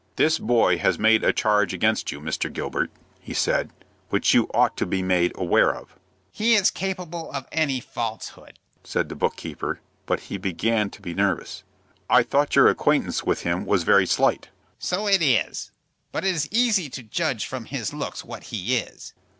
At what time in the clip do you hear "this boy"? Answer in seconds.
0.15-0.79